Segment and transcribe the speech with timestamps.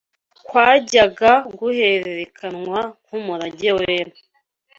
[0.45, 4.13] kwajyaga guhererekanywa nk’umurage wera